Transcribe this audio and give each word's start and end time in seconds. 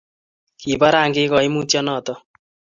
kibo 0.59 0.87
rangik 0.93 1.29
kaimutie 1.33 1.79
noto 1.87 2.13